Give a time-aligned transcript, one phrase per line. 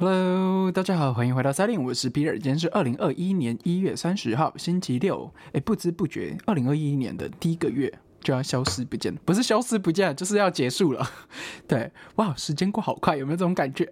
[0.00, 5.30] Hello，大家好，欢迎回到三零，我是 Peter，今天是二零二一年一月三十号，星期六。
[5.52, 11.06] 哎，不知不觉，二零二一年的第一个月就要消失不见，不是消失不见，就是要结束了。
[11.68, 13.86] 对，哇，时间过好快，有没有这种感觉？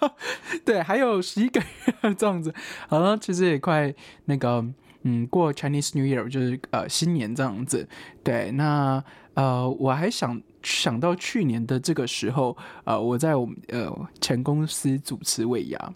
[0.66, 2.52] 对，还有十一个月这样子。
[2.86, 3.94] 好了，其实也快
[4.26, 4.62] 那个，
[5.04, 7.88] 嗯，过 Chinese New Year 就是呃新年这样子。
[8.22, 9.02] 对，那
[9.38, 10.42] 呃，我还想。
[10.60, 15.94] 想到去年的这个时候，呃，我在我们呃前公司主持尾牙，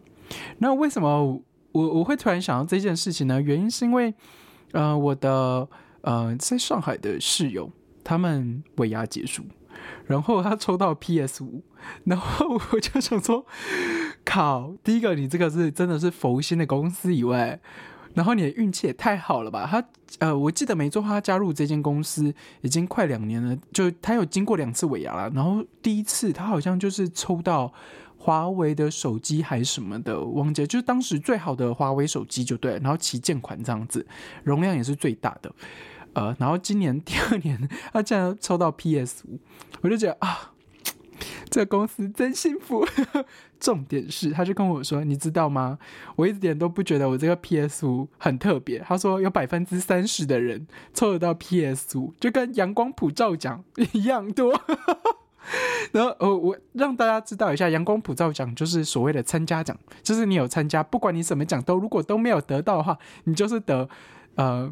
[0.59, 1.43] 那为什么
[1.73, 3.43] 我我会突然想到这件事情呢？
[3.43, 4.15] 原因是因为，
[4.71, 5.69] 呃，我的
[6.03, 7.71] 呃在上海的室友
[8.05, 9.43] 他们尾牙结束，
[10.07, 11.63] 然后他抽到 PS 五，
[12.05, 13.45] 然后我就想说，
[14.25, 17.61] 靠，第一个你这个是真的是佛心的公司以外。
[18.15, 19.67] 然后你的运气也太好了吧？
[19.71, 19.85] 他
[20.19, 25.31] 呃，我记得没错，他加入这间公司已经快两年了，就他有经过两次尾牙了。
[25.35, 27.73] 然后第一次他好像就是抽到
[28.19, 34.07] 华为的手机还是什么的，忘记，就是当时最好的华为手机就对，然后旗舰款这样子，
[34.45, 35.53] 容量也是最大的。
[36.13, 39.39] 呃，然后今年 第二年他竟然抽到 PS 五，
[39.81, 40.51] 我就觉得啊。
[41.49, 42.85] 这公司真幸福。
[43.63, 45.79] 重点是，他就跟我说：“你知道吗？
[46.17, 54.53] 我一点都不觉得我这个 PS 五很特别。”他说：“有百分之三十的人抽得到 PS 五，就跟阳光普照奖一样多。
[55.93, 63.89] ”然后，呃，我让大家知道一下，阳光普照奖就是所谓的参加奖，就是你有参加，不管你什么奖都，如果都没有得到的话，你就是得
[64.35, 64.69] 呃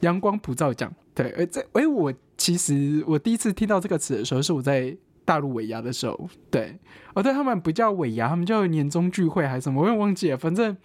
[0.00, 0.92] 阳光普照奖。
[1.14, 4.94] 对，而这，哎，我其实我第一次听到这个词的时候，是我在。
[5.24, 6.78] 大陆尾牙的时候，对，
[7.14, 10.36] 哦，对他们不叫尾牙，他们叫年终聚会还是什么，我也忘记了。
[10.36, 10.76] 反正，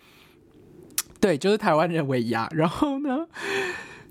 [1.20, 2.48] 对，就是台湾人尾牙。
[2.56, 3.28] 然后呢，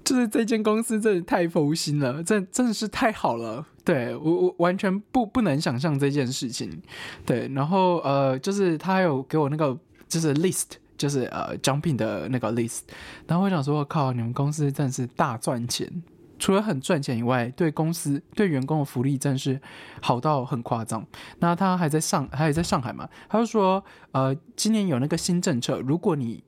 [0.05, 3.67] 就是这间公司真的太佛心了，真真的是太好了。
[3.85, 6.83] 对我，我完全不不能想象这件事情。
[7.25, 9.75] 对，然后呃，就是他有给我那个
[10.07, 12.81] 就是 list，就是呃奖品的那个 list。
[13.27, 15.91] 然后我想说，我靠，你们公司真的是大赚钱。
[16.39, 19.61] 除了很赚钱以外，对公司、对员工的福利真是
[20.01, 21.05] 好到很夸张。
[21.41, 23.09] 那他还在上，还在上海嘛？
[23.29, 26.43] 他就说，呃，今年有那个新政策，如果你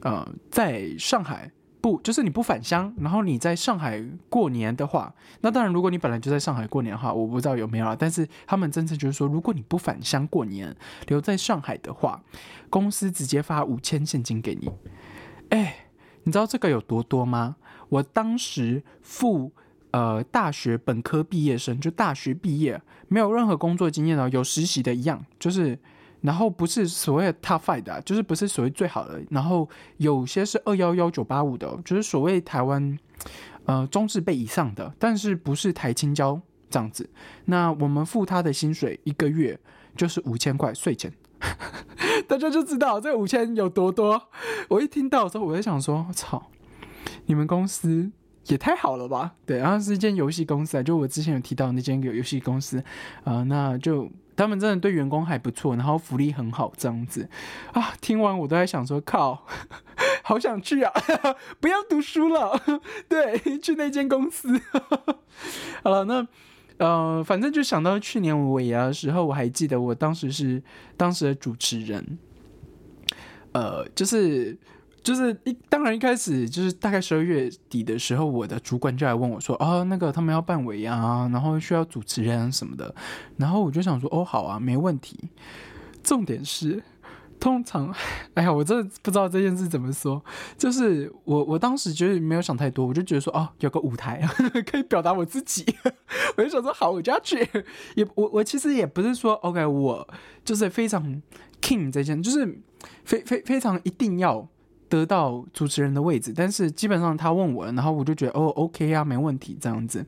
[0.00, 7.96] 呃在上海不，就是你不返乡，然后你在上海过年的话，那当然，如果你本来就在上海过年的话，我不知道有没有啊。
[7.98, 10.76] 但是他们政策就是说，如果你不返乡过年，
[11.08, 12.22] 留在上海的话，
[12.70, 14.70] 公司直接发五千现金给你。
[15.48, 15.86] 哎，
[16.22, 17.56] 你知道这个有多多吗？
[17.92, 19.52] 我当时付
[19.90, 25.78] 呃大学本科毕业生，就大学毕业没有任何工作经验的，有实习的一样，就是
[26.22, 32.98] 然后不是所谓的 top five 的，就是不是所谓最好的，然后有些是二幺幺九八五的，就是所谓台湾
[33.66, 37.10] 呃中智辈以上的，但是不是台青交这样子。
[37.44, 39.60] 那我们付他的薪水一个月
[39.94, 41.12] 就是五千块税前，
[42.26, 44.30] 大家就知道这五千有多多。
[44.70, 46.50] 我一听到的时候，我就想说，操！
[47.26, 48.10] 你们公司
[48.46, 49.34] 也太好了吧？
[49.46, 52.82] 对，然后是一间游戏公司啊，就我之前有提到那间游戏公司
[53.22, 57.28] 啊，那就他们真的对员工还不错，然后福利很好，这样子
[57.72, 57.92] 啊。
[58.00, 59.46] 听完我都在想说，靠，
[60.24, 60.92] 好想去啊！
[61.60, 62.60] 不要读书了，
[63.08, 64.60] 对，去那间公司。
[65.84, 66.26] 好了，那
[66.78, 70.60] 呃，反正就想到去年尾牙的时候，我还记得我当时是
[70.96, 72.18] 当时的主持人，
[73.52, 74.58] 呃，就是。
[75.02, 82.94] 就是一当然一开始就是大概十二月底的时候，我的主管就来问我说：“哦，那个他们要办尾牙，然后需要主持人什么的。”
[83.36, 85.18] 然后我就想说：“哦，好啊，没问题。”
[86.04, 86.82] 重点是，
[87.40, 87.92] 通常，
[88.34, 90.22] 哎呀，我真的不知道这件事怎么说。
[90.56, 94.20] 就是我我当时就是没有想太多，我就觉得说：“哦，有个舞台
[94.70, 95.64] 可以表达我自己。
[96.38, 97.36] ”我就想说：“好，我就要去。”
[97.96, 100.08] 也我我其实也不是说 OK，我
[100.44, 101.20] 就是非常
[101.60, 102.60] king 这件，就是
[103.04, 104.48] 非非非常一定要。
[104.92, 110.04] 得到主持人的位置，但是基本上他问我，然后我就觉得哦，OK 啊，没问题这样子。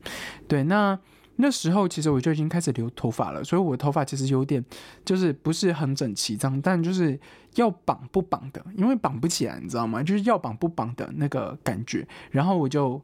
[0.47, 0.97] 对，那
[1.37, 4.63] 那时候其实我就已经开始留头发了，所以我头发其实有点
[5.03, 7.19] 就是不是很整齐这样，但就是
[7.55, 10.03] 要绑不绑的，因为绑不起来，你知道吗？
[10.03, 12.07] 就是要绑不绑的那个感觉。
[12.29, 13.01] 然后我就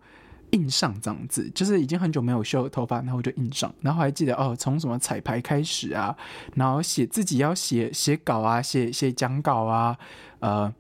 [0.51, 3.73] 印上这样子，就是已经很久没有修头发，然后我就印上。
[3.81, 6.15] 然后还记得哦，从什么彩排开始啊，
[6.53, 9.97] 然后写自己要写写稿啊，写写讲稿啊，
[10.41, 10.71] 呃。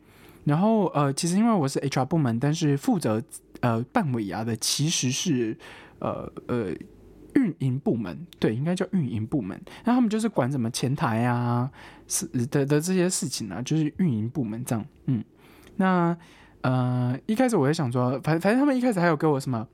[0.43, 3.21] 然后呃，其实因为我是 HR 部门，但是负责
[3.59, 5.57] 呃办尾牙的其实是
[5.99, 6.71] 呃呃
[7.35, 9.59] 运营部门，对，应该叫运营部门。
[9.85, 11.69] 那他们就是管什么前台啊，
[12.07, 14.85] 是的的这些事情啊，就是运营部门这样。
[15.05, 15.23] 嗯，
[15.75, 16.17] 那
[16.61, 19.67] 呃一开始我也想说，反反正他们一开始还有给我什么。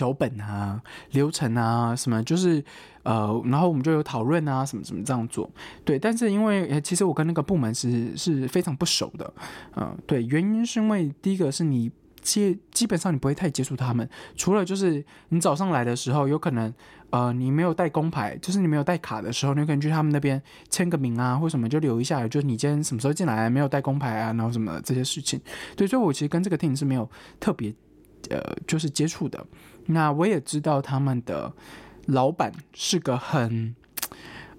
[0.00, 0.80] 脚本啊、
[1.10, 2.64] 流程啊什么，就是
[3.02, 5.50] 呃，然后我们就有讨论啊，什么什么这样做。
[5.84, 9.34] 对，但是因为其实我跟那个部门是是非常不熟的，
[9.76, 11.90] 嗯，对，原因是因为第一个是你。
[12.22, 14.06] 接基本上你不会太接触他们，
[14.36, 16.70] 除了就是你早上来的时候，有可能
[17.08, 25.40] 呃你没有带工牌，就是你没有带卡的时候，你可能去他们那边签个名啊，或什么就留一下，就是你今天什么时候进来，没有带工牌啊，然后什么这些事情。
[25.74, 27.10] 对，所以我其实跟这个 team 是没有
[27.40, 27.74] 特别
[28.30, 29.44] 呃就是接触的。
[29.86, 31.52] 那我也知道他们的
[32.06, 33.74] 老板是个很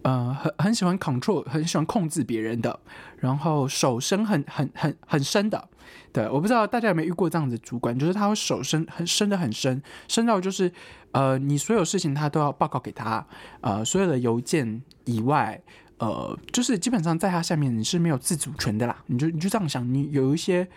[0.03, 2.79] 呃很很喜欢 control，很喜欢控制别人的，
[3.17, 5.69] 然后手伸很很很很深的。
[6.13, 10.71] 对，我不知道大家有没有遇过这样子的主管，就是他会手伸很伸的很深，深到就是，
[11.11, 13.25] 呃，你所有事情他都要报告给他，
[13.61, 15.61] 呃，所有的邮件以外，
[15.99, 19.03] 呃，就是基本上在他下面你是没有自主权的啦。
[19.07, 20.67] 你就你就这样想，你有一些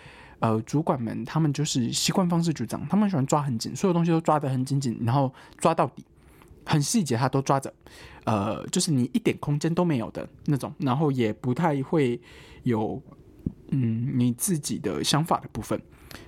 [0.45, 6.05] 呃主管们，他们就是习惯方式就这样，他们喜欢抓很紧，所有东西都抓得很紧紧，然后抓到底，
[6.67, 7.73] 很细节他都抓着，
[8.25, 12.21] 呃，就是你一点空间都没有的那种，然后也不太会
[12.65, 13.03] 有。
[13.71, 15.81] 嗯，你自己的想法的部分，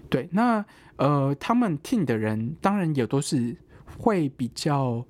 [0.08, 0.64] 对，那
[0.96, 3.56] 呃，他们 team 的人当然也都是
[3.98, 5.04] 会比较，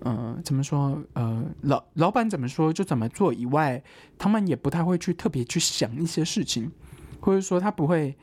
[0.00, 1.02] 呃，怎么说？
[1.14, 3.82] 呃，老老板怎么说就怎么做以外，
[4.18, 6.70] 他们也不太会去特别去想一些事情，
[7.18, 8.16] 或者说他不会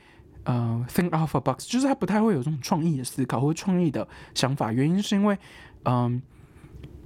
[0.48, 4.72] 嗯 think out of a box，就是他不太会有这种创意的思考或创意的想法。
[4.72, 5.38] 原因是因为，
[5.84, 6.22] 嗯。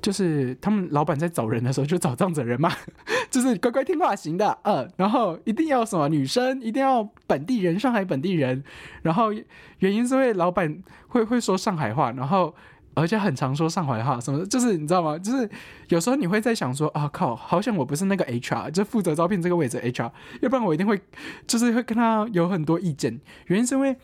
[0.02, 2.72] 就是他们老板在找人的时候就找这样子的人嘛，
[3.30, 8.64] 就是乖乖听话型的，嗯，然后一定要什么女生，一定要本地人，上海本地人，
[9.04, 12.56] 然后原因是因为老板会会说上海话，然后
[12.94, 15.18] 而且很常说上海话，什么就是你知道吗？
[15.18, 15.50] 就是
[15.90, 20.12] 有时候你会在想说啊靠，好像我不是那个 HR，就负责招聘这个位置 HR，
[20.42, 21.02] 要不然我一定会
[21.48, 23.96] 就是会跟他有很多意见，原因是因为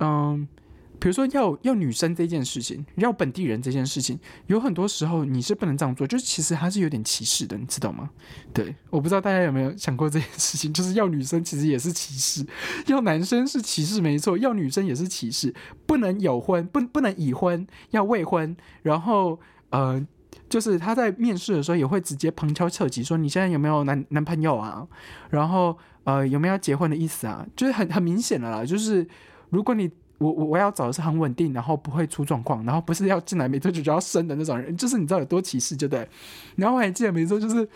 [0.00, 0.46] 嗯。
[1.00, 8.08] 比如说要要女生这件事情，要本地人这件事情，有很多时候你是不能这样做，就是其实还是有点歧视的，你知道吗？
[8.54, 12.46] 对，我不知道大家有没有想过这件事情，就是要女生其实也是歧视，
[12.86, 15.54] 要男生是歧视没错，要女生也是歧视，
[15.84, 19.38] 不能有婚，不不能已婚，要未婚，然后
[19.70, 20.02] 呃，
[20.48, 24.86] 就是他在面试的时候也会直接旁敲侧击说你现在有没有男男朋友啊？
[25.28, 27.46] 然后呃有没有结婚的意思啊？
[27.54, 29.06] 就是很很明显的啦，就是
[29.50, 29.90] 如果你。
[30.24, 36.08] 我我我要找的是很稳定，然后不会出状况，然后不是要进来没多久就要生的那种人，就是你知道有多歧视，就对。
[36.56, 37.68] 然后我还记得没错，就是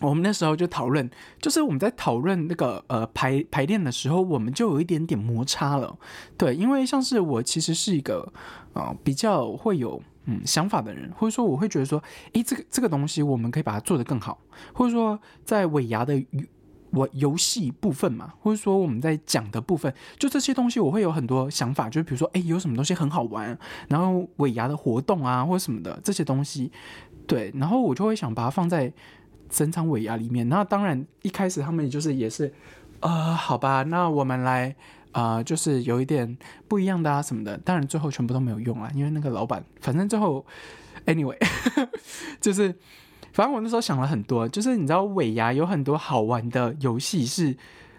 [0.00, 1.10] 我们那时候就讨论，
[1.40, 5.98] 就是我们在讨论那个呃排排练的时候，我们就有一点点摩擦了。
[6.36, 8.32] 对，因为像是我其实是一个
[8.72, 12.00] 啊比较会有嗯想法的人，或者说我会觉得说，
[12.34, 14.38] 诶，这个这个东西我们可以把它做得更好，
[14.72, 16.24] 或者说在尾牙的。
[16.92, 23.58] 我游戏部分嘛，或者说我们在讲的部分，就这些东西，我会有很多想法，就是比如说，哎，有什么东西很好玩，
[23.88, 26.70] 然后尾牙的活动啊，或者什么的这些东西，
[27.26, 28.92] 对，然后我就会想把它放在
[29.48, 30.48] 整场尾牙里面。
[30.48, 32.52] 那当然一开始他们就是也是，
[33.00, 34.76] 呃，好吧，那我们来
[35.12, 36.36] 啊，就是有一点
[36.68, 37.56] 不一样的啊什么的。
[37.58, 40.44] 当然最后全部都没有用啊，因为那个老板，反正最后
[41.06, 41.38] ，anyway，
[42.38, 42.74] 就是。
[43.32, 47.56] 反正我那时候想了很多，就是你知道尾牙有很多好玩的游戏是，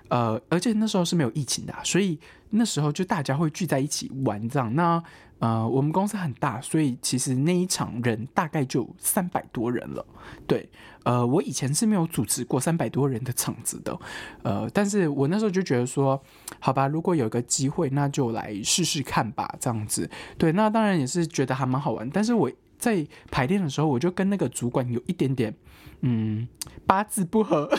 [0.10, 2.20] 呃，而且那时候是没有疫情的，所以
[2.52, 4.74] 那时候就大家会聚在一起玩这样。
[4.76, 5.04] 那
[5.40, 10.06] 呃，我们公司很大，所以其实那一场人大概就三百多人了。
[10.48, 10.70] 对，
[11.04, 14.00] 呃，我以前是没有组织过三百多人的场子的，
[14.44, 16.22] 呃，但是我那时候就觉得说，
[16.60, 20.10] 好吧，如果有个机会，那就来试试看吧，这样子。
[20.38, 22.52] 对，那当然也是觉得还蛮好玩，但是我。
[22.84, 25.56] 在排练的时候，我就跟那个主管有一点点，
[26.02, 26.46] 嗯，
[26.86, 27.70] 八字不合。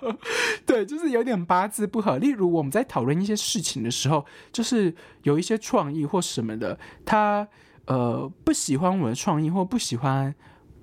[0.66, 2.18] 对，就是有点八字不合。
[2.18, 7.48] 例如我们在讨论一些事情的时候，就是有一些创意或什么的，他
[7.86, 10.34] 呃不喜欢我的创意，或不喜欢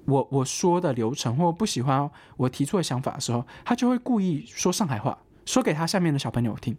[0.06, 6.76] 我我说的流程，或不喜欢我提出的想法的时候，他就会故意说上海话，说给他下面的小朋友听。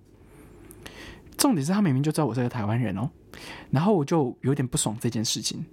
[1.37, 3.09] 重点是他明明就知道我是个台湾人哦，
[3.71, 5.65] 然后我就有点不爽这件事情。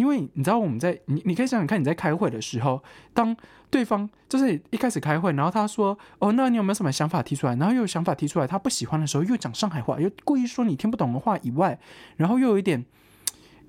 [0.00, 3.36] 因为你知道我们在你你可以想想看你在开会的时候，当
[3.68, 7.54] 对方就是一开始开会，然后他说哦，那你有没有什么想法提出来？
[7.56, 11.78] 然后又有想法提出来，他不喜欢的时候又讲上海话，又故意说你听不懂的话以外，
[12.16, 12.86] 然后又有一点。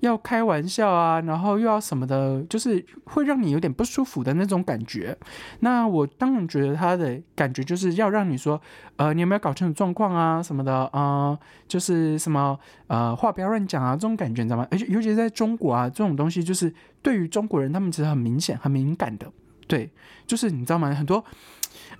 [0.02, 5.16] 要开玩笑啊，然后又要什么的，就是会让你有点不舒服的那种感觉。
[5.60, 8.60] 那我当然觉得他的感觉就是要让你说，
[8.96, 14.66] 呃，你有没有搞清楚状况啊，什么的啊，就是什么呃话不要乱讲啊，这种感觉你知道吗？
[14.72, 19.30] 而且尤其在中国啊，这种东西就是对于中国人，他们其实很明显、很敏感的。
[19.72, 19.90] 对，
[20.26, 20.94] 就是你知道吗？
[20.94, 21.24] 很多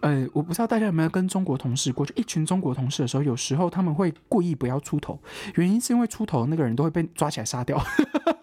[0.00, 5.18] 呃，我不知道大家有没有跟中国同事过，就一群中国同事的时候，有时候他们会故意不要出头，
[5.54, 7.82] 原因是因为出头那个人都会被抓起来杀掉，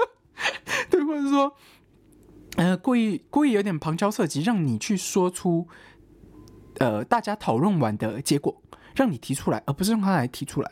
[0.90, 1.54] 对，或者说，
[2.56, 5.68] 呃，故意故意有点旁敲侧击，让你去说出，
[6.80, 8.60] 呃，大家讨论完的结果，
[8.96, 10.72] 让你提出来，而不是让他来提出来，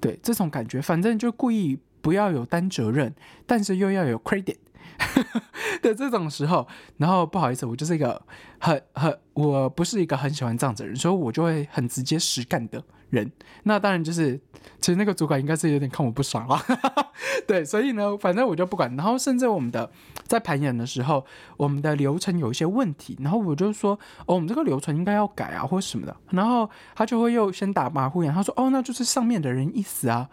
[0.00, 3.12] 对，这种感觉，反正就故意不要有担责任，
[3.46, 4.58] 但是又要有 credit。
[5.82, 6.66] 的这种时候，
[6.98, 8.20] 然后不好意思，我就是一个
[8.58, 13.30] 很很，我不是一个很喜欢这样子的人，所以我就会很直接实干的人。
[13.64, 14.38] 那当然就是，
[14.80, 16.58] 其实那个主管应该是有点看我不爽了，
[17.46, 18.94] 对，所以呢，反正我就不管。
[18.96, 19.90] 然后甚至我们的
[20.26, 21.24] 在盘演的时候，
[21.56, 26.14] 我们的流程有一些问题，然后我就说，哦，我们这个流程应该要改啊，或者什么的。
[26.30, 30.28] 然后他就会又先打马虎眼，他说，哦，那就是上面的人意思啊。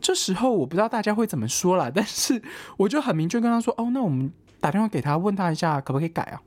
[0.00, 2.40] 这时候我不知道大家会怎么说啦，但是
[2.78, 6.40] 我就很明确跟他说：“哦，那我们打电话给他，问他一下可不可以改啊？”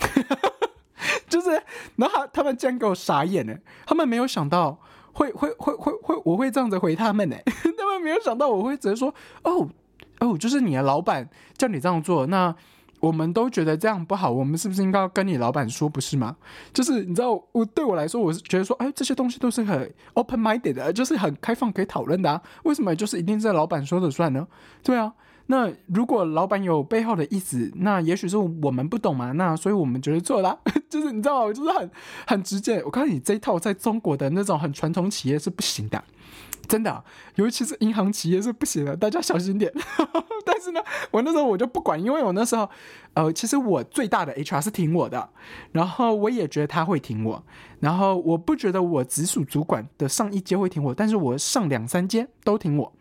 [1.28, 1.50] 就是，
[1.96, 4.78] 然后他他们竟然给我傻眼呢，他们没有想到
[5.12, 9.68] 会会会会会我会这样子回他们呢， 他们没有想到我会直接说：“哦
[10.20, 12.54] 哦，就是你的老板叫你这样做，那。”
[13.06, 16.36] 我们都觉得这样不好，我们是不是应该要跟你老板说，不是吗？
[16.72, 22.42] 就是你知道，我对我来说，我是觉得说，哎，这些东西都是很 open minded 的，就是很开放可以讨论的啊。
[22.64, 24.44] 为什么就是一定是老板说的算呢？
[24.82, 25.12] 对啊，
[25.46, 29.30] 那如果老板有背后的意思，那也许是我们不懂嘛。
[29.32, 30.58] 那所以我们觉得错啦。
[30.90, 31.90] 就是你知道，就是很
[32.26, 32.82] 很直接。
[32.84, 36.02] 我告诉你，这一套在中国的那种很传统企业是不行的。
[36.66, 37.04] 真的，
[37.36, 39.72] 尤其是银行企业是不行的，大家小心点。
[40.44, 40.80] 但是呢，
[41.10, 42.68] 我那时候我就不管，因为我那时候，
[43.14, 45.28] 呃，其实我最大的 HR 是挺我的，
[45.72, 47.44] 然后我也觉得他会挺我，
[47.80, 52.92] 然后我不觉得我直属主管的上一阶会挺我，但是我上两三阶都挺我。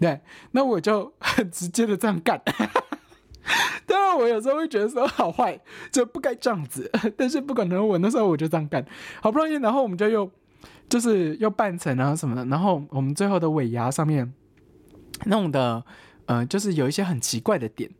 [0.00, 0.20] 对，
[0.52, 2.42] 那我就很直接的这样干。
[3.86, 8.84] 当然，我有时候会觉得说好坏就不该这样子， 但是不可能，我那时候我就这样干，
[9.20, 10.30] 好不容易，然后我们就又。
[10.88, 14.32] 就是又半成啊什么的，然后我们最后的尾牙上面
[15.26, 15.84] 弄的，
[16.26, 17.90] 呃，就是有一些很奇怪的点，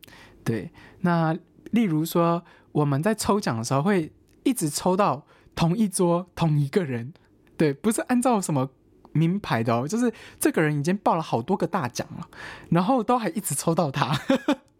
[0.43, 0.71] 对。
[1.01, 1.37] 那
[1.71, 4.11] 例如说，我们在抽奖的时候会
[4.43, 7.13] 一直抽到同一桌同一个人，
[7.57, 8.69] 对，不是按照什么
[9.11, 12.27] 名牌的哦，就是这个人已经报了好多个大奖了，
[12.69, 14.19] 然后都还一直抽到他。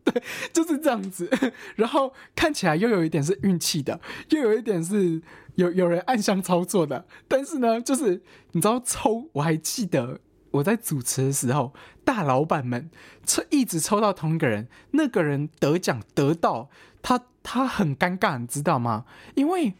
[0.05, 1.29] 对，就是这样子，
[1.75, 5.21] 然后看起来又有一点是运气的，又有一点是
[5.55, 7.05] 有有人暗箱操作的。
[7.27, 8.21] 但是呢，就是
[8.51, 10.19] 你知道抽，我还记得
[10.51, 12.89] 我在主持的时候，大老板们
[13.25, 16.69] 抽一直抽到同一个人，那个人得奖得到
[17.01, 19.05] 他他很尴尬，你知道吗？
[19.33, 19.73] 因为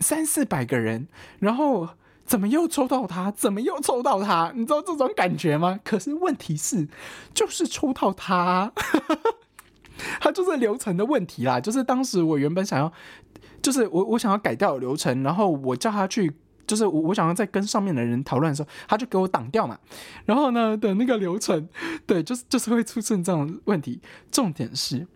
[0.00, 1.88] 三四百个人，然后
[2.26, 3.30] 怎么又抽到他？
[3.30, 4.52] 怎么又抽到他？
[4.54, 5.80] 你知道这种感觉吗？
[5.82, 6.86] 可是问题是，
[7.32, 8.72] 就是抽到他。
[10.20, 12.92] 他就是流程的问题啦，就是当时我原本想要，
[13.62, 16.32] 就是我我想要改掉流程，然后我叫他去，
[16.66, 19.78] 就是我我想要再跟上面的人讨论的时候，他就给我挡掉嘛。
[20.24, 21.68] 然后呢的那个流程，
[22.06, 24.00] 对，就是就是会出现这种问题。
[24.30, 25.06] 重点是，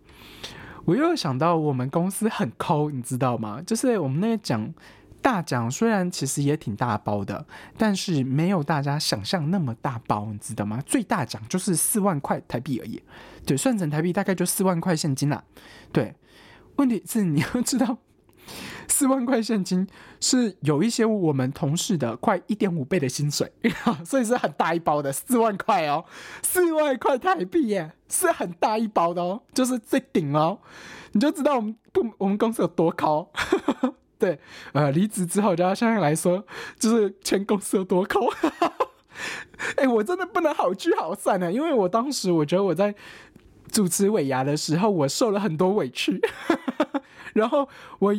[0.85, 3.61] 我又想到我们公司很抠，你知道吗？
[3.65, 4.73] 就是我们那个奖。
[5.21, 7.45] 大奖虽然其实也挺大包的，
[7.77, 10.81] 但是没有大家想象那么大包，你知道吗？
[10.85, 13.01] 最大奖就是四万块台币而已，
[13.45, 15.43] 对，算成台币大概就四万块现金啦。
[15.91, 16.15] 对，
[16.77, 17.97] 问题是你要知道，
[18.87, 19.87] 四万块现金
[20.19, 23.51] 是有一些我们同事的快一点五倍的薪水，
[24.05, 26.05] 所以是很大一包的四万块哦，
[26.41, 30.59] 四万块台币耶，是很大一包的哦，就是最顶哦，
[31.11, 33.29] 你就知道我们不我们公司有多高。
[34.19, 34.37] 对，
[34.73, 36.45] 呃，离职之后就要相对来说，
[36.77, 38.19] 就是全公司有多抠。
[39.77, 42.93] 哎，我真的不能好聚好散呢，因为我当时我觉得我在
[43.71, 46.21] 主持尾牙的时候，我受了很多委屈。
[47.33, 47.67] 然后
[47.99, 48.13] 我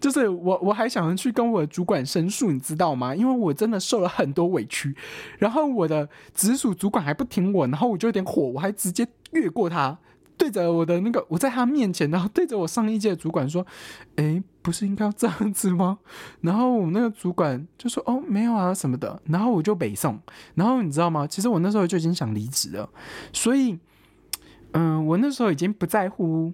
[0.00, 3.14] 就是我我还想去跟我主管申诉，你知道吗？
[3.14, 4.94] 因为我真的受了很多委屈。
[5.38, 9.98] 然后我的直属主管还不听我，然后我就有点火，我还直接越过他。
[10.38, 13.66] 对着我的那个，我在他面前，然后对着我上一届主管说
[14.16, 15.98] ：“哎，不是应该要这样子吗？”
[16.40, 20.18] 然后我那个主管就说：“哦，没有啊，什么的。”然后我就北宋。
[20.54, 21.26] 然后你知道吗？
[21.26, 22.88] 其实我那时候就已经想离职了。
[23.32, 23.78] 所以，
[24.72, 26.52] 嗯，我那时候已经不在乎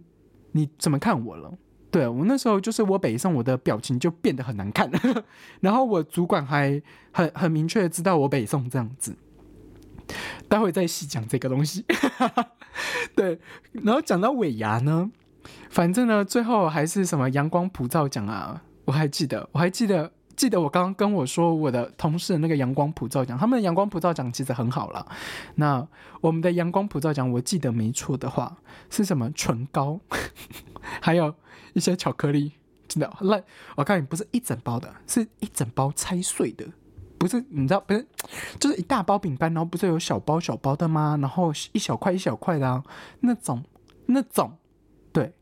[0.52, 1.52] 你怎么看我了。
[1.90, 4.90] 对我那时候就是我北宋，我的表情就变得很难看。
[5.60, 9.14] 然后我主管还很很明确知道我北宋这样子。
[10.48, 11.84] 待会再细讲这个东西。
[13.14, 13.38] 对，
[13.72, 15.10] 然后讲到尾牙呢，
[15.70, 25.06] 反正呢，最后还是什么阳光普照奖啊，我还记得，我还记得，记得我刚刚跟我说我的同事的那个阳光普照奖，他们的阳光普照奖其实很好了。
[25.56, 25.86] 那
[26.20, 28.56] 我们的阳光普照奖，我记得没错的话，
[28.90, 30.00] 是什么唇膏，
[31.00, 31.34] 还有
[31.74, 32.52] 一些巧克力。
[32.86, 33.42] 真的烂。
[33.76, 36.66] 我告诉你，不是一整包的，是一整包拆碎的，
[37.24, 38.06] 不是你知道，不是
[38.60, 41.16] 就是一大包饼干，然后不是有小包小包的吗？
[41.22, 42.82] 然后一小块一小块的，
[43.20, 43.64] 那种
[44.04, 44.58] 那种，
[45.10, 45.32] 对，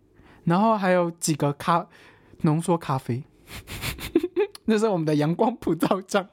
[0.44, 1.84] 然后还有几个咖
[2.42, 3.24] 浓缩咖啡，
[4.66, 6.28] 那是我们的阳光普照酱，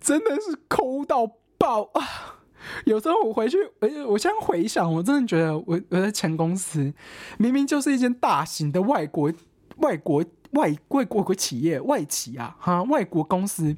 [0.00, 2.40] 真的是抠到爆啊！
[2.86, 6.94] 有时候我回去，而且我现在回想，我真的觉得我我在前公司
[7.36, 9.30] 明明就是一间大型的外国
[9.76, 13.76] 外国外外国国企业外企啊，哈，外国公司，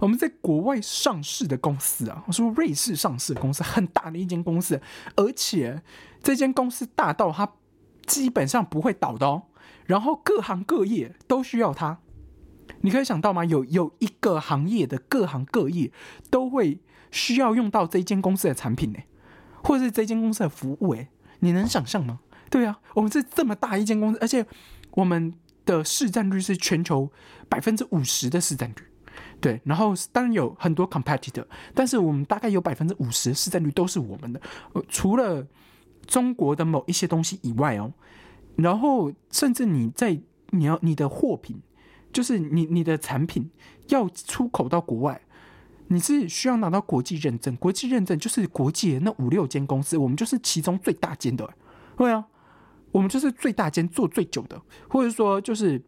[0.00, 4.80] 我们在国外上市的公司啊，我说瑞士上市的公司，很大的一间公司，
[5.16, 5.82] 而且
[6.22, 7.52] 这间公司大到它
[8.06, 9.44] 基本上不会倒的哦，
[9.86, 11.98] 然后各行各业都需要它，
[12.80, 13.44] 你可以想到吗？
[13.44, 15.92] 有有一个行业的各行各业
[16.30, 16.80] 都会。
[17.14, 18.98] 需要用到这间公司的产品呢，
[19.62, 22.18] 或者是这间公司的服务哎，你能想象吗？
[22.50, 24.44] 对啊，我们是这么大一间公司，而且
[24.90, 25.32] 我们
[25.64, 27.12] 的市占率是全球
[27.48, 28.82] 百分之五十的市占率，
[29.40, 29.60] 对。
[29.64, 31.44] 然后当然有很多 competitor，
[31.74, 34.40] 但是我们大概有百分之五十市占率都是我们的，
[34.88, 35.46] 除了
[36.06, 37.92] 中国的某一些东西以外哦。
[38.56, 40.18] 然后甚至你在
[40.50, 41.60] 你要你的货品，
[42.12, 43.50] 就是你你的产品
[43.88, 45.20] 要出口到国外。
[45.88, 51.48] 你是需要拿到国际认证，国际认证就是国际那五六间公司，我们就是其中最大间的，
[51.94, 52.24] 对啊，
[52.90, 55.80] 我们就是最大间做最久的，或者说就是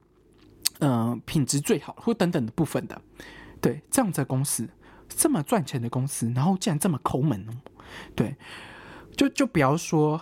[0.80, 3.00] 嗯品质最好或等等的部分的，
[3.60, 4.68] 对，这样子的公司
[5.08, 7.52] 这么赚钱的公司，然后竟然这么抠门哦，
[8.14, 8.36] 对，
[9.16, 10.20] 就就不要说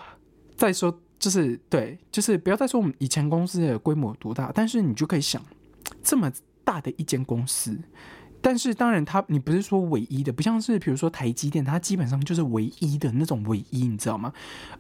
[0.57, 5.43] 再说就是对，就是不要再说我们以前公司的规模多大，但是你就可以想
[6.03, 6.31] 这么
[6.65, 7.79] 大的一间公司。
[8.41, 14.31] 但是当然，它你不是说唯一的，不像是比如说台积电，它基本上就是唯一的那种唯一，你知道吗？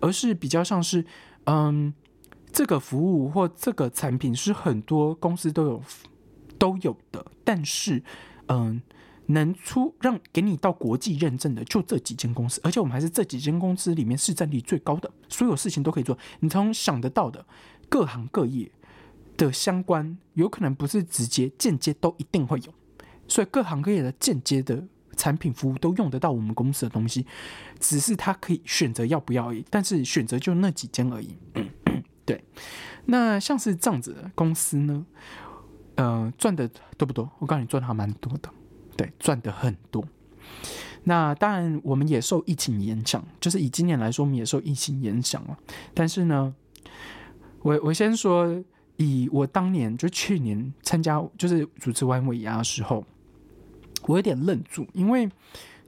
[0.00, 1.02] 而是比较像是，
[1.44, 1.94] 嗯，
[2.54, 5.82] 这个服务或这个产品是很多公司都有
[6.56, 8.00] 都有的，但是，
[8.46, 8.80] 嗯，
[9.26, 16.16] 能出让给你到国际认证的就这几间公司，而且我们还是这几间公司里面市占率最高的，所有事情都可以做。
[16.38, 17.44] 你从想得到的
[17.88, 18.70] 各行各业
[19.36, 22.72] 的相关，有可能不是直接、间接都一定会有。
[23.26, 27.26] 所以各行各业的间接的产品服务都用得到我们公司的东西，
[27.80, 29.64] 只是他可以选择要不要而已。
[29.68, 31.36] 但是选择就那几间而已。
[32.24, 32.42] 对，
[33.06, 35.04] 那像是这样子的公司呢，
[35.96, 37.30] 呃，赚的多不多？
[37.38, 38.50] 我告诉你，赚的还蛮多的。
[38.96, 40.04] 对，赚的很多。
[41.04, 45.58] 那当然，我们也受疫情影响，就是以今年来说，我们也受疫情影响了。
[45.92, 46.54] 但是呢，
[47.60, 48.62] 我我先说，
[48.96, 53.04] 以我当年就去年参加就是主持完尾牙的时候。
[54.06, 55.26] 我有点愣住，因为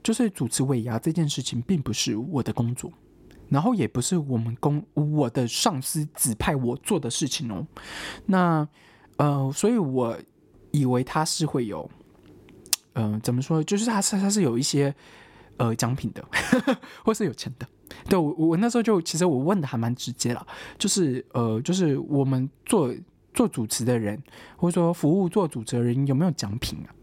[0.01, 2.91] 就是主持尾牙这件事情并不是我的工作，
[3.49, 7.65] 然后也不是我们公我的上司指派我做的事情哦。
[8.25, 8.67] 那
[9.17, 10.17] 呃，所以我
[10.71, 11.89] 以为他是会有，
[12.93, 13.63] 嗯，怎么说？
[13.63, 14.93] 就是他是他是有一些
[15.57, 16.23] 呃奖品的，
[17.03, 17.67] 或是有钱的。
[18.09, 20.45] 对我我那时候就其实我问的还蛮直接了，
[20.77, 22.93] 就是呃，就是我们做
[23.33, 24.21] 做主持的人，
[24.57, 26.93] 或者说服务做主持的人有没有奖品啊？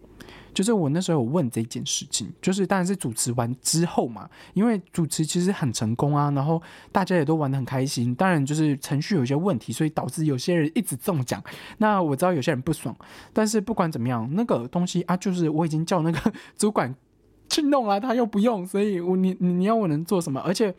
[0.54, 8.14] 就是我那时候有问这件事情，就是当然是主持完之后嘛，因为主持其实很成功啊，然后大家也都玩的很开心。
[8.14, 11.42] 当然就是程序有一些问题，所以导致有些人一直中奖。
[11.78, 12.96] 那我知道有些人不爽，
[13.32, 16.94] 但是不管怎么样，那个东西啊，就是我已经叫那个 主管
[17.48, 20.40] 去弄了，他又不用，所以我你你要我能做什么？
[20.40, 20.74] 而且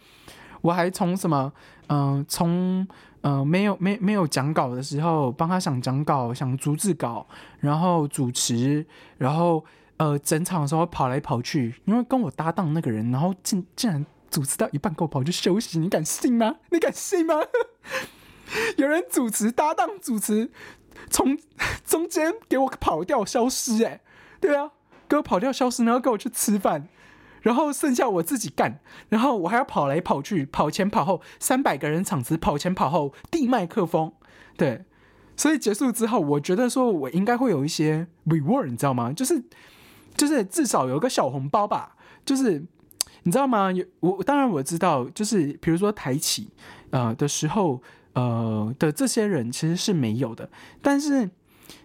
[0.65, 1.51] 我还从什么
[1.87, 2.87] 嗯从。
[3.25, 7.25] 呃，没有没没有讲稿的时候，帮他想讲稿、想逐字稿，
[7.59, 8.85] 然后主持，
[9.17, 9.65] 然后
[9.97, 16.57] 呃，整场的时候跑来跑去，因为跟我搭档那个人，然后竟竟然主持到一半给我跑去休息，你敢信吗？
[16.69, 17.33] 你敢信吗？
[18.77, 20.51] 有人主持搭档主持，
[21.09, 21.35] 从
[21.83, 24.01] 中间给我跑掉消失，哎，
[24.39, 24.69] 对啊，
[25.09, 26.87] 给我跑掉消失，然后跟我去吃饭。
[27.45, 28.79] 然后剩下我自己干，
[29.09, 34.11] 然后我还要跑来跑去，跑前跑后，三百个人场子，跑前跑后递麦克风，
[34.57, 34.83] 对，
[35.37, 39.13] 所以结束之后，我觉得说我应该会有一些 reward，你知道吗？
[39.13, 39.43] 就是
[40.17, 42.65] 就是至少有个小红包吧，就是
[43.21, 43.71] 你知道吗？
[43.71, 46.49] 有我当然我知道，就是比如说台企
[46.89, 47.79] 呃的时候
[48.13, 50.49] 呃的这些人其实是没有的，
[50.81, 51.29] 但是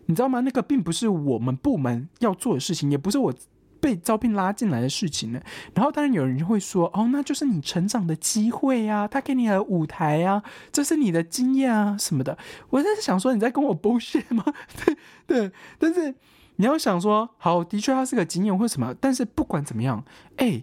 [0.07, 0.41] 你知道吗？
[0.41, 3.35] 那个并不是我们部门要做的事情，也不是我。
[3.81, 5.41] 被招聘拉进来的事情呢，
[5.75, 12.37] 然后当然有人就会说，哦，那就是你成长的机会呀，他给你的舞台啊，这是你的经验啊什么的。
[12.69, 14.45] 我在想说，你在跟我 bullshit 吗？
[15.27, 16.15] 对，但是
[16.57, 20.05] 你要想说，好，的确他是个经验或什么，但是不管怎么样，
[20.37, 20.63] 哎，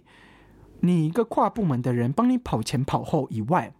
[0.80, 3.74] 你一个跨部门的人帮你跑前跑后以外，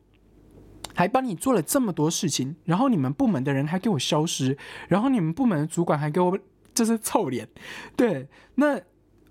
[0.95, 6.37] 还帮你做了这么多事情，然后你们部门的人还给我消失，然后你们部门的主管还给我
[6.75, 7.47] 就是臭脸，
[7.95, 8.81] 对，那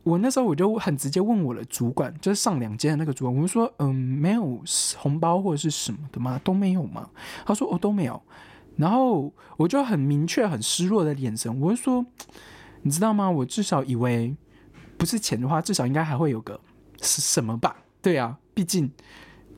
[0.08, 4.63] 我那时候我就很直接问我的主管，就是上两间的那个主管，我就说，嗯，没有
[4.96, 6.39] 红包或者是什么的吗？
[6.46, 7.10] 都没有吗？
[7.46, 8.22] 他说，哦，都没有。
[8.78, 12.06] 然后我就很明确、很失落的眼神，我就说，
[12.84, 13.30] 你知道吗？
[13.30, 14.34] 我至少以为
[14.98, 16.58] 不是钱的话，至少应该还会有个
[17.02, 17.76] 是什么吧？
[18.02, 18.89] 对啊，毕竟。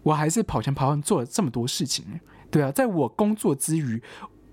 [0.02, 2.06] 我还是跑前跑后做了这么多事情，
[2.50, 4.02] 对啊，在我工作之余，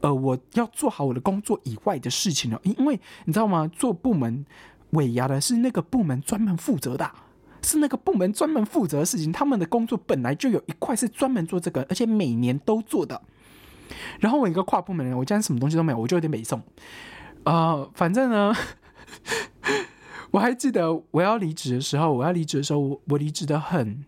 [0.00, 2.60] 呃，我要做好我的工作以外的事情了。
[2.64, 3.70] 因为你知道吗？
[3.72, 4.44] 做部门
[4.96, 7.10] 尾牙的是那个部门专门负责的，
[7.62, 9.30] 是那个部门专门负责的事情。
[9.30, 13.22] 他们的工作本来就有一块是专门做这个，而且每年都做的。
[14.18, 16.60] 然后我一个跨部门人，我竟然什么东西都没有，我就有点没送。
[17.44, 18.52] 呃，反正呢，
[20.32, 24.04] 我还记得我要离职的时候，我要离职的时候，我我离职的很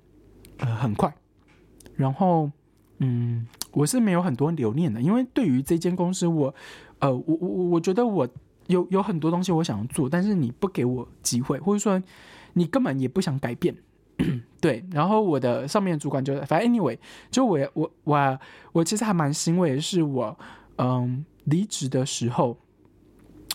[0.56, 1.14] 呃很快。
[1.94, 2.50] 然后，
[2.98, 6.52] 嗯，我是没有很多留念的，因为对于这间公司，我，
[6.98, 8.28] 呃，我我我觉得我
[8.68, 12.02] 有有很多东西我想要做，但是你不给我机会，或者说
[12.54, 13.76] 你根本也不想改变，
[14.60, 14.84] 对。
[14.92, 16.96] 然后我的上面主管就，反正 anyway，
[17.30, 18.38] 就我我我
[18.72, 20.38] 我其实还蛮欣慰的是，我
[20.76, 22.56] 嗯离职的时候，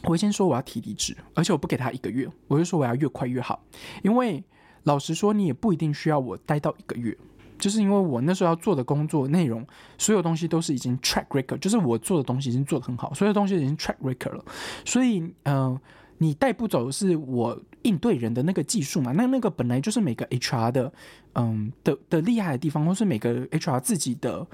[0.04, 3.64] 我先说我要提离职，而且我不给他一个月，我就说我要越快越好，
[4.02, 4.44] 因为
[4.84, 7.18] 老实说，你也不一定需要我待到一个月。
[7.64, 9.66] 就是因为我那时候要做的工作内容，
[9.98, 14.44] 所有东西都是已经 track record，就是我做的东西已经做得很好，所有东西已经 track record 了。
[14.84, 15.80] 所以，呃，
[16.18, 19.14] 你带不走是我应对人的那个技术嘛？
[19.14, 20.92] 那那个本来就是每个 HR 的，
[21.36, 24.46] 嗯的的厉害的地方，或是每个 HR 自己的，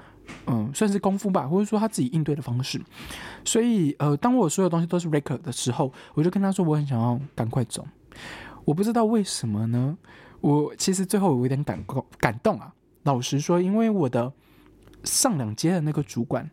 [0.46, 2.80] 嗯，算是功夫吧，或者说他自己应对的方式。
[3.44, 7.84] 所以，呃，当我所有东西都是 record 的时候，我就跟他说，我很想要赶快走。
[8.64, 9.98] 我不知道为什么呢？
[10.40, 11.84] 我其实最后我有点感，
[12.20, 12.72] 感动啊。
[13.04, 14.32] 老实说，因为我的
[15.04, 16.50] 上两阶的那个主管，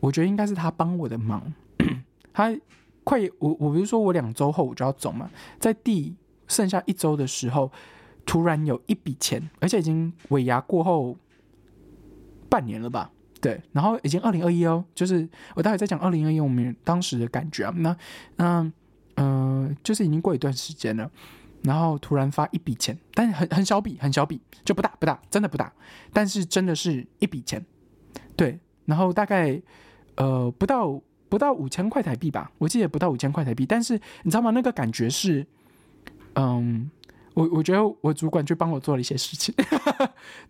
[0.00, 1.52] 我觉得应该是他帮我的忙。
[2.32, 2.54] 他
[3.04, 5.30] 快我我不是说我两周后我就要走嘛，
[5.60, 6.14] 在第
[6.48, 7.70] 剩下一周的时候，
[8.26, 11.16] 突然有一笔钱，而且已经尾牙过后
[12.48, 13.10] 半年了吧？
[13.40, 17.74] 对，然后已经二零二一哦，就是我待会在讲二零二一我们当时的感觉啊。
[17.76, 17.96] 那
[18.36, 18.72] 嗯
[19.16, 21.10] 嗯，就是已经过一段时间了。
[21.64, 25.72] 然后突然发一笔钱，但很很小笔，很小笔，就不大不大，真的不大，
[26.12, 27.64] 但是真的是一笔钱，
[28.36, 28.60] 对。
[28.84, 29.58] 然后大概
[30.16, 31.00] 呃不到
[31.30, 33.64] 不到五千块台币吧，我记得不到五千块台币。
[33.64, 34.50] 但是你知道吗？
[34.50, 35.46] 那个感觉是，
[36.34, 36.90] 嗯，
[37.32, 39.54] 我我觉得我主管去帮我做了一些事情，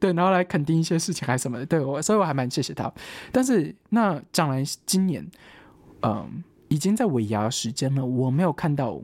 [0.01, 2.93] 对，然后来肯定一些事情还是什么的，对我，所以我还蛮谢谢他。
[3.31, 5.25] 但是那将来今年，
[6.03, 9.01] 嗯，已经在尾牙时间了，我没有看到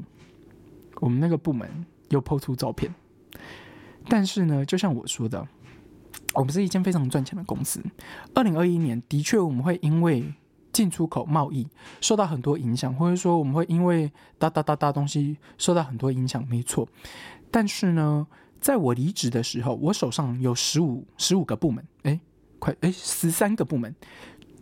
[0.96, 1.86] 我们那个部门。
[2.10, 2.94] 又抛出照片，
[4.08, 5.46] 但是呢，就像我说的，
[6.34, 7.82] 我们是一间非常赚钱的公司。
[8.34, 10.34] 二零二一年的确，我们会因为
[10.72, 11.66] 进出口贸易
[12.00, 16.88] 受到很多影响，或者说我们会因为哒哒哒哒东西受到很多影响，没错。
[17.50, 18.26] 但是呢，
[18.60, 22.20] 在我离职的时候，我手上有十五十五个部门，哎，
[22.58, 23.94] 快哎，十三个部门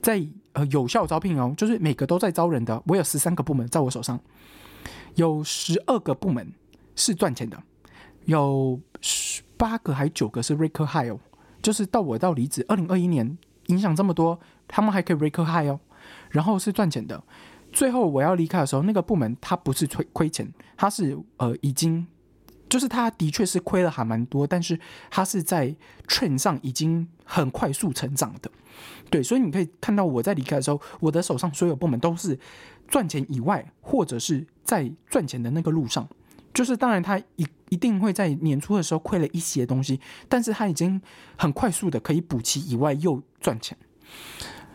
[0.03, 2.83] 在呃有效招聘哦，就是每个都在招人的。
[2.87, 4.21] 我有十三个部门在我手上，
[5.15, 6.53] 有十二个部门。
[6.99, 7.63] 是赚钱的，
[8.25, 11.21] 有十八个还是九个是 r e c o r high 哦，
[11.63, 15.79] 就是到我到离职，二零二一年影响这么多，他们还可以 r e c o r high 哦，
[16.31, 17.23] 然后是赚钱的。
[17.73, 22.07] 最后我要离开的时候，那个部门它不是亏亏钱，它是呃已经，
[22.69, 24.79] 就是它的确是亏了还蛮多，但是
[25.11, 25.77] 它是在
[26.09, 28.51] trend 上已经很快速成长的。
[29.11, 32.39] 对，所以你可以看到我在离开的时候，我的手上所有部门都是
[32.89, 36.09] 赚钱以外，或者是在赚钱的那个路上。
[36.59, 41.01] 就是当然，他一一定会在年初的时候亏了一些东西，但是他已经
[41.37, 43.79] 很快速的可以补齐以外又赚钱，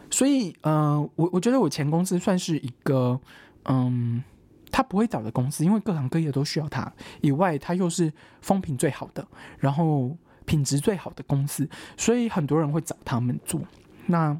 [0.10, 3.20] 所以呃，我我觉得我前公司算是一个
[3.66, 4.24] 嗯，
[4.72, 9.28] 他不会倒的公司，因为各行各业都需要他，以外他又是风评最好的，
[9.60, 10.16] 然后
[10.46, 13.60] 品质最好的公司，所以很多人会找他们做。
[14.06, 14.40] 那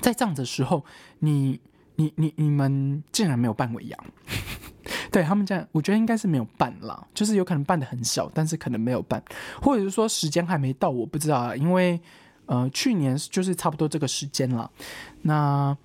[0.00, 0.84] 在这样的时候，
[1.18, 1.60] 你
[1.96, 3.98] 你你你们竟然没有办尾牙。
[5.14, 9.22] 对他们这样，我觉得应该是没有办啦，就是有可能办的很小，但是可能没有办，
[9.62, 11.54] 或者是说时间还没到，我不知道啊。
[11.54, 12.00] 因为
[12.46, 14.68] 呃，去年就是差不多这个时间了。
[15.22, 15.76] 那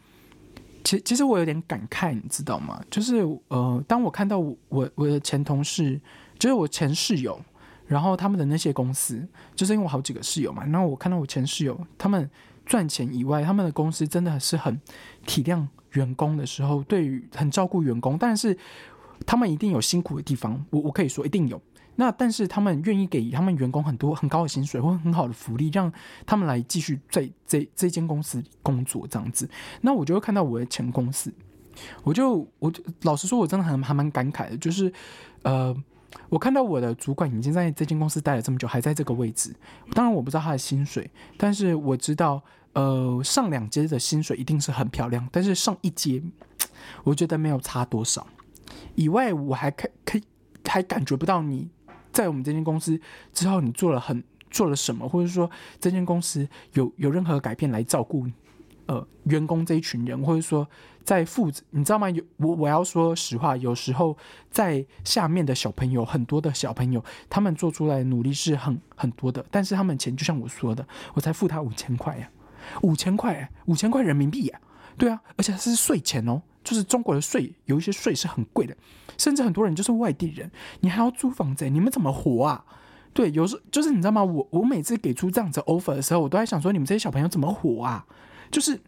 [0.83, 2.81] 其其实我有点感慨，你知道吗？
[2.89, 3.17] 就是
[3.49, 4.57] 呃，当我看到我
[4.95, 6.01] 我的前同事，
[6.39, 7.39] 就是我前室友，
[7.85, 9.23] 然后他们的那些公司，
[9.55, 12.27] 就是因为我好几个室友嘛，然后我看到我前室友他们
[12.65, 14.81] 赚钱以外，他们的公司真的是很
[15.27, 18.57] 体谅员工的时候，对于很照顾员工，但是。
[19.25, 21.61] 他们一定有辛苦的地方，我我可以说一定有。
[21.95, 25.91] 那但是他们愿意给他们员工很多很高的薪水或很好的福利，让
[26.25, 29.49] 他们来继续在这这间公司工作这样子。
[29.81, 31.33] 那我就会看到我的前公司，
[32.03, 34.91] 我就我老实说，我真的很还蛮感慨的，就是
[35.43, 35.75] 呃。
[36.27, 39.55] 我看到我的主管已经在这间公司待了这么久，还在这个位置。
[39.93, 42.41] 当然我不知道他的薪水，但是我知道，
[42.73, 45.29] 呃，上两阶的薪水一定是很漂亮。
[45.31, 46.19] 但是上一阶，
[47.03, 48.25] 我觉得没有差多少。
[48.95, 50.23] 以外，我还可可以
[50.65, 51.69] 还感觉不到你
[52.11, 52.99] 在我们这间公司
[53.33, 58.25] 之后，你做了很做了什么，或者说这间公司有有任何改变来照顾。
[58.85, 60.67] 呃，员工这一群人，或者说
[61.03, 62.09] 在负责，你知道吗？
[62.09, 64.17] 有我我要说实话，有时候
[64.49, 72.27] 在下面的小朋友，很多的小朋友，他们做出来的努力是很很多的，但是他们钱就像我说的，我才付他五千块呀，
[72.81, 74.59] 五千块，五千块人民币呀，
[74.97, 78.77] 对啊，而且是税钱哦，就是中国的税，有一些税是很贵的，
[79.17, 80.51] 甚至很多人就是外地人，
[80.81, 82.63] 你还要租房子，你们怎么活啊？
[83.11, 84.23] 对，有时就是你知道吗？
[84.23, 88.05] 我我每次给出这样子 offer 的时候，我都在想说，你们这些小朋友怎么活啊？
[88.51, 88.79] 就是，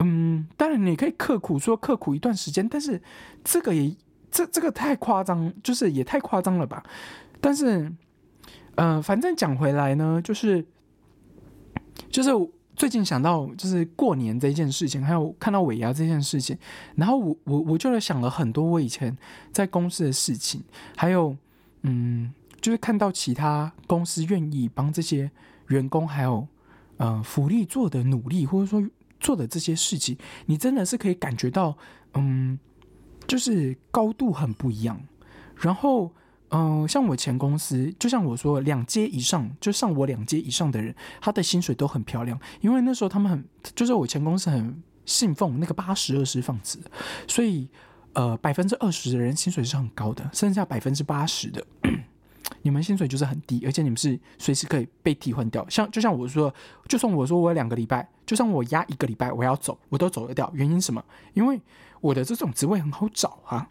[0.00, 3.00] 嗯，当然你可以刻苦说刻苦一段时间，但是
[3.42, 3.96] 这个也
[4.30, 6.82] 这这个太夸张，就是也太夸张了吧？
[7.40, 7.90] 但是，
[8.74, 10.66] 呃，反正讲回来呢，就是
[12.10, 12.30] 就是
[12.80, 16.56] 最近想到就是过年这件事情，还有看到尾牙这件事情，
[16.94, 19.14] 然后我我我就想了很多我以前
[19.52, 20.62] 在公司的事情，
[20.96, 21.36] 还有
[21.82, 25.30] 嗯，就是看到其他公司愿意帮这些
[25.68, 26.48] 员工还有。
[26.96, 28.82] 呃，福利做的努力，或者说
[29.18, 30.16] 做的这些事情，
[30.46, 31.76] 你真的是可以感觉到，
[32.12, 32.58] 嗯，
[33.26, 35.00] 就是高度很不一样。
[35.56, 36.12] 然后，
[36.50, 46.78] 嗯，像我前公司，就像我说，两阶以上，就上我两阶以上的人，他的薪水都很漂亮，因为那时候他们很，就是我前公司很信奉那个八十二十放置，
[47.28, 47.68] 所以，
[48.14, 51.64] 呃，百分之二十的人薪水是很高的，剩下百分之八十的。
[52.62, 55.66] 你们薪水就是很低，而且你们是随时可以被替换掉。
[55.68, 56.52] 像就像我说，
[56.88, 60.50] 就算我说我两个礼拜，就算我压一个礼拜我要走，我都走得掉。
[60.52, 61.02] 原因什么？
[61.32, 61.60] 因为
[62.00, 63.68] 我的这种职位很好找啊。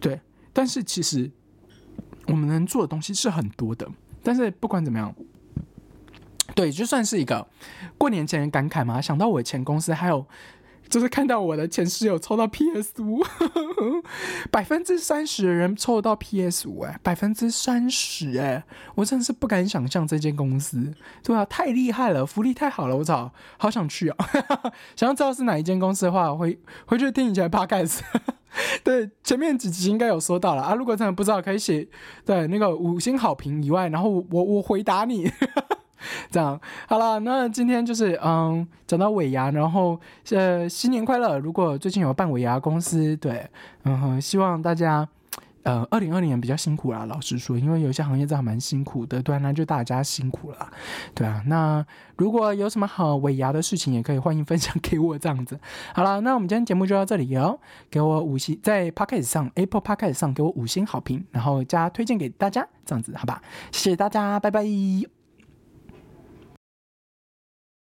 [0.00, 0.20] 对，
[0.52, 1.30] 但是其实
[2.26, 3.88] 我们能做的东西是很多的。
[4.22, 5.14] 但是不管怎么样，
[6.54, 7.46] 对，就算是一个
[7.98, 9.00] 过年前的感慨嘛。
[9.00, 10.26] 想到我以前公司还有。
[10.88, 13.22] 就是看到我的前室友抽到 PS 五，
[14.50, 20.92] 百分之三十的人抽到 PS 五，哎，百分之三十，哎，我真的是不敢想象这间公司，
[21.22, 24.16] 对啊，太厉害了，福利太好了，我操，好想去啊！
[24.94, 28.00] 想要知道是哪一间公司的话，回回去听以前的 Podcast，
[28.84, 30.74] 对，前面几集应该有说到了啊。
[30.74, 31.88] 如果真的不知道，可以写
[32.24, 35.30] 对那个五星好评以外，然后我我回答你。
[36.30, 41.38] 这样好了，那今天就是嗯，讲到尾牙，然后呃，新年快乐！
[41.38, 43.48] 如果最近有办尾牙公司，对，
[43.84, 45.08] 嗯，希望大家。
[45.64, 50.68] 呃，二零二零年比较辛苦啦，老实说，因为有些行业真的蛮辛苦的，对，那就大家辛苦了，
[51.14, 51.42] 对啊。
[51.46, 51.82] 那
[52.18, 55.58] 如果有什么好尾牙的事情，也可以欢迎分享给我这样子。
[55.94, 57.58] 好了，那我们今天节目就到这里哦，
[57.90, 63.40] 给我五星在 Podcast 上，Apple Podcast 上给我五星好评，然后加推荐给大家，这样子好吧？
[63.72, 65.13] 谢谢大家，拜拜。